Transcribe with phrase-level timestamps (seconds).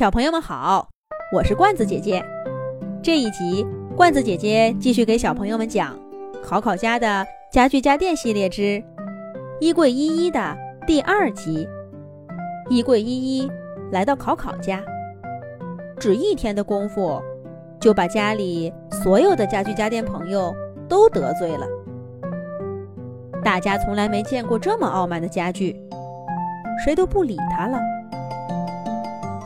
[0.00, 0.88] 小朋友们好，
[1.30, 2.24] 我是罐子姐姐。
[3.02, 5.94] 这一集，罐子姐姐继续给小朋友们讲
[6.42, 8.82] 《考考家的家具家电系列之
[9.60, 11.68] 衣柜依依》的第二集。
[12.70, 13.52] 衣柜依依
[13.92, 14.82] 来到考考家，
[15.98, 17.20] 只一天的功夫，
[17.78, 20.50] 就把家里所有的家具家电朋友
[20.88, 21.66] 都得罪了。
[23.44, 25.78] 大家从来没见过这么傲慢的家具，
[26.82, 27.78] 谁都不理他了。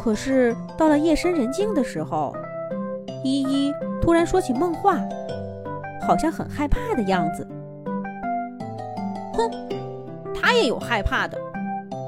[0.04, 2.36] 可是到了夜深人静的时候，
[3.24, 3.72] 依依
[4.02, 4.98] 突然说起梦话，
[6.06, 7.48] 好像很害怕的样子。
[9.32, 9.50] 哼，
[10.38, 11.38] 他也有害怕的，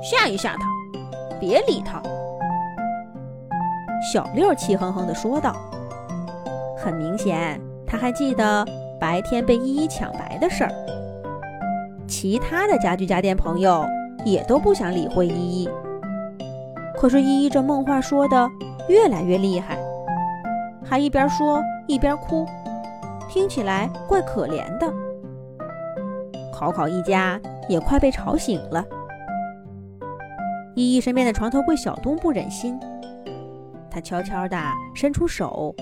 [0.03, 0.69] 吓一吓他，
[1.41, 2.03] 别理他。
[4.13, 5.57] 小六气哼哼地说道。
[6.77, 8.63] 很明显，他还记得
[9.01, 10.71] 白天被依依抢白的事儿。
[12.07, 13.87] 其他的家具家电朋友
[14.23, 15.71] 也都不想理会依依。
[16.99, 18.51] 可是依依这梦话说的
[18.89, 19.79] 越来越厉害，
[20.85, 22.47] 还一边说一边哭，
[23.29, 24.93] 听起来怪可怜的。
[26.53, 28.85] 考考一家也快被吵醒了。
[30.75, 32.79] 依依身边的床头柜小东不忍心，
[33.91, 34.57] 他悄悄地
[34.95, 35.75] 伸出手，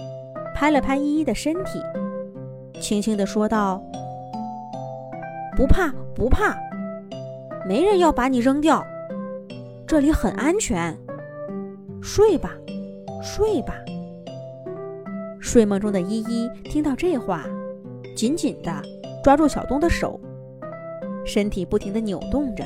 [0.55, 1.81] 拍了拍依依的身体，
[2.81, 3.81] 轻轻地说道
[5.57, 6.57] ：“不怕不怕，
[7.69, 8.85] 没人要把你扔掉，
[9.87, 10.97] 这里很安全。”
[12.05, 12.55] 睡吧，
[13.23, 13.75] 睡吧。
[15.41, 17.47] 睡梦中的依依听到这话，
[18.15, 18.83] 紧紧地
[19.23, 20.21] 抓住小东的手，
[21.25, 22.63] 身体不停地扭动着，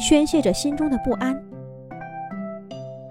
[0.00, 1.38] 宣泄着心中的不安。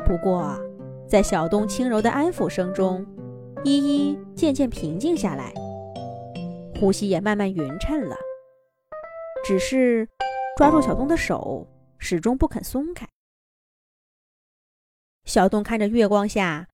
[0.04, 0.60] 不过，
[1.08, 3.06] 在小东轻柔的安抚声中，
[3.64, 5.54] 依依渐渐平静下来，
[6.80, 8.16] 呼吸也慢慢匀称了。
[9.46, 10.10] 只是
[10.58, 11.68] 抓住小东的手，
[12.00, 13.08] 始终不肯松开。
[15.26, 16.70] 小东看着月光下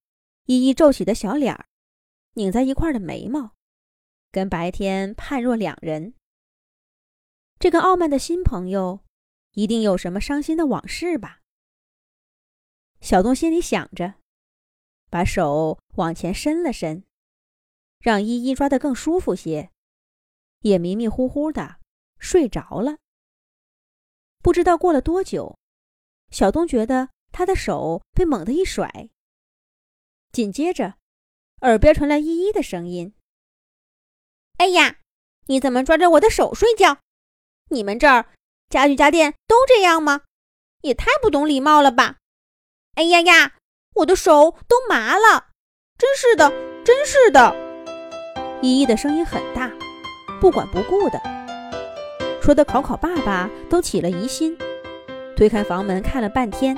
[0.46, 1.66] 依依皱起的小脸儿，
[2.34, 3.56] 拧在一块的眉毛，
[4.30, 6.14] 跟白天判若两人。
[7.58, 9.00] 这个傲慢的新朋友，
[9.54, 11.40] 一定有什么伤心的往事吧？
[13.00, 14.16] 小东心里想着，
[15.10, 17.04] 把手往前伸了伸，
[18.00, 19.72] 让依依抓得更舒服些，
[20.60, 21.78] 也迷迷糊糊的
[22.20, 22.98] 睡着了。
[24.40, 25.58] 不知道过了多久，
[26.30, 27.10] 小东觉得。
[27.32, 29.10] 他的手被猛地一甩，
[30.32, 30.96] 紧接着，
[31.62, 33.14] 耳边传来依依的声音
[34.58, 34.98] ：“哎呀，
[35.48, 36.98] 你怎么抓着我的手睡觉？
[37.70, 38.30] 你们这儿
[38.70, 40.22] 家具家电都这样吗？
[40.82, 42.18] 也太不懂礼貌了吧！
[42.96, 43.56] 哎呀呀，
[43.96, 45.50] 我的手都麻了，
[45.98, 46.50] 真是的，
[46.84, 47.56] 真是的！”
[48.62, 49.72] 依依的声音很大，
[50.40, 51.20] 不管不顾的，
[52.42, 54.58] 说的考考爸爸都起了疑心，
[55.36, 56.78] 推开房门看了半天。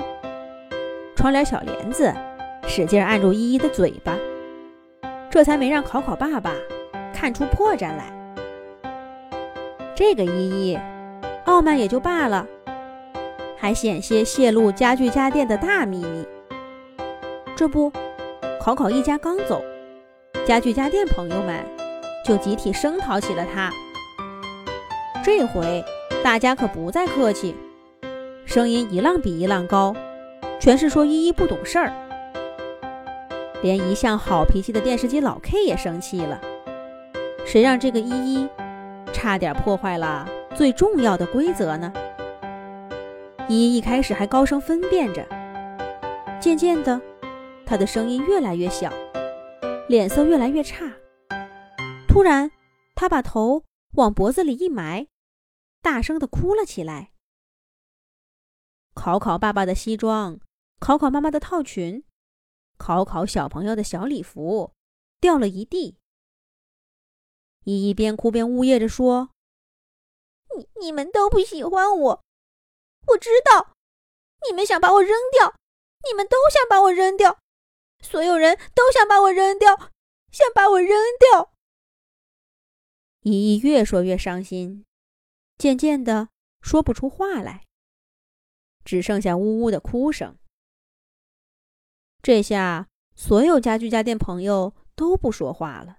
[1.16, 2.12] 窗帘小帘子
[2.66, 4.16] 使劲按住依依的嘴巴，
[5.30, 6.52] 这才没让考考爸爸
[7.12, 8.12] 看出破绽来。
[9.94, 10.78] 这个依依
[11.44, 12.46] 傲慢也就罢了，
[13.56, 16.26] 还险些泄露家具家电的大秘密。
[17.56, 17.92] 这不，
[18.60, 19.62] 考考一家刚走，
[20.44, 21.64] 家具家电朋友们
[22.26, 23.70] 就集体声讨起了他。
[25.22, 25.84] 这回
[26.22, 27.54] 大家可不再客气，
[28.44, 29.94] 声音一浪比一浪高。
[30.64, 31.92] 全是说依依不懂事儿，
[33.62, 36.40] 连一向好脾气的电视机老 K 也生气了。
[37.44, 38.48] 谁让这个依依
[39.12, 41.92] 差点破坏了最重要的规则呢？
[43.46, 45.22] 依依一开始还高声分辨着，
[46.40, 46.98] 渐渐的，
[47.66, 48.90] 她的声音越来越小，
[49.86, 50.90] 脸色越来越差。
[52.08, 52.50] 突然，
[52.94, 53.64] 她把头
[53.96, 55.08] 往脖子里一埋，
[55.82, 57.10] 大声的哭了起来。
[58.94, 60.38] 考考爸爸的西装。
[60.78, 62.04] 考考妈妈的套裙，
[62.76, 64.72] 考考小朋友的小礼服，
[65.20, 65.96] 掉了一地。
[67.64, 69.30] 依依边哭边呜咽着说
[70.56, 72.24] ：“你你们都不喜欢我，
[73.08, 73.74] 我知道，
[74.46, 75.54] 你们想把我扔掉，
[76.06, 77.38] 你们都想把我扔掉，
[78.02, 79.74] 所有人都想把我扔掉，
[80.30, 81.54] 想把我扔掉。”
[83.24, 84.84] 依依越说越伤心，
[85.56, 86.28] 渐渐的
[86.60, 87.64] 说不出话来，
[88.84, 90.36] 只剩下呜呜的哭声。
[92.24, 95.98] 这下，所有家具家电朋友都不说话了。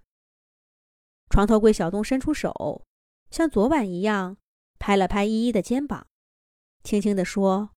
[1.30, 2.84] 床头柜小东伸出手，
[3.30, 4.38] 像昨晚一样，
[4.80, 6.08] 拍了拍依依的肩膀，
[6.84, 7.70] 轻轻地说：“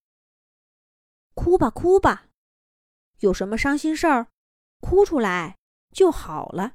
[1.36, 2.28] 哭吧，哭吧，
[3.18, 4.28] 有什么伤心事儿，
[4.80, 5.58] 哭出来
[5.92, 6.72] 就好了。”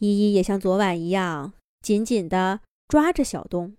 [0.00, 1.52] 依依也像昨晚一样，
[1.82, 3.76] 紧紧地抓着小东，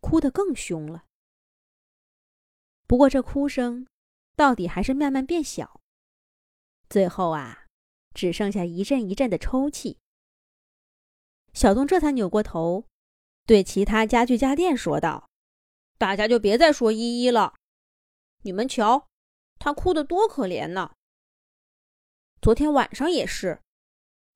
[0.00, 1.06] 哭得更凶了。
[2.86, 3.88] 不过这哭声，
[4.36, 5.80] 到底还是慢慢变小。
[6.88, 7.64] 最后啊，
[8.14, 9.98] 只剩下一阵一阵的抽泣。
[11.52, 12.84] 小东这才扭过头，
[13.46, 15.28] 对其他家具家电说道
[15.98, 17.54] ：“大家就别再说依依了，
[18.42, 19.08] 你们瞧，
[19.58, 20.92] 她哭得多可怜呢。
[22.40, 23.60] 昨天晚上也是，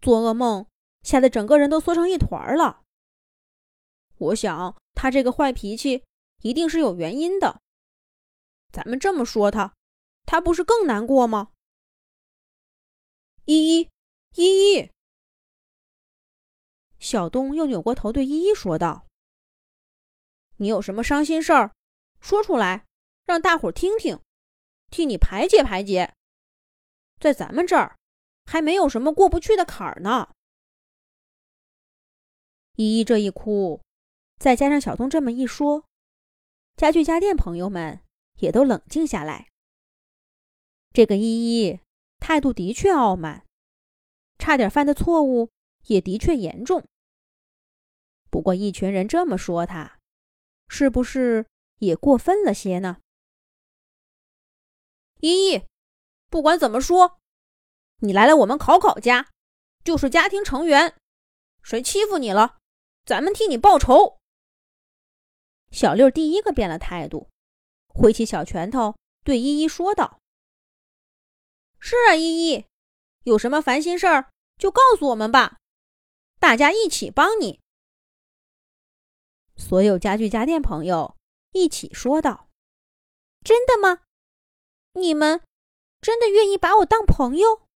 [0.01, 0.67] 做噩梦，
[1.03, 2.83] 吓得整个人都缩成一团了。
[4.17, 6.05] 我想她这个坏脾气
[6.43, 7.61] 一定是有原因的。
[8.73, 9.75] 咱们这么说她，
[10.25, 11.53] 她不是更难过吗？”
[13.51, 13.91] 依依，
[14.37, 14.93] 依依。
[17.01, 19.09] 小东又扭过头对依依说道
[20.59, 21.75] ：“你有什么伤心事儿，
[22.21, 22.87] 说出来，
[23.25, 24.21] 让大伙儿听听，
[24.89, 26.15] 替你排解排解。
[27.19, 27.99] 在咱们这儿，
[28.45, 30.33] 还没有什么过不去的坎儿呢。”
[32.79, 33.83] 依依这一哭，
[34.39, 35.85] 再加上小东这么一说，
[36.77, 38.01] 家具家电朋友们
[38.37, 39.49] 也都冷静下来。
[40.93, 41.23] 这个依
[41.65, 41.81] 依
[42.21, 43.45] 态度的确傲慢，
[44.39, 45.51] 差点犯的错误
[45.87, 46.87] 也的确严重。
[48.31, 49.99] 不过，一群人这么说他，
[50.69, 51.47] 是不是
[51.79, 52.99] 也过分了些呢？
[55.21, 55.63] 依依，
[56.29, 57.19] 不管怎么说，
[57.99, 59.31] 你来了我们考考家，
[59.83, 60.95] 就是家庭成员，
[61.63, 62.59] 谁欺负你了，
[63.05, 64.19] 咱们替你报仇。
[65.73, 67.29] 小六第一个变了态度，
[67.89, 70.21] 挥起小拳头对依依说道
[71.81, 72.67] ：“是啊，依依，
[73.25, 75.59] 有什么烦心事儿就告诉我们吧，
[76.39, 77.61] 大家一起帮你。”
[79.57, 81.17] 所有家具家电朋友
[81.53, 82.49] 一起说道
[83.43, 84.03] ：“真的吗？
[84.93, 85.43] 你们
[86.01, 87.67] 真的愿意把我当朋友？”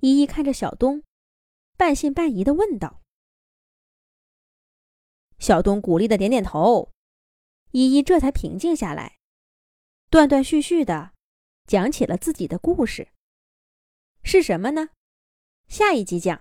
[0.00, 1.02] 依依看着小东，
[1.76, 3.00] 半信半疑的问道。
[5.38, 6.90] 小东鼓励的点点头，
[7.70, 9.18] 依依这才平静下来，
[10.10, 11.11] 断断续续的
[11.66, 13.08] 讲起了自己的故事。
[14.22, 14.90] 是什么呢？
[15.68, 16.40] 下一集讲。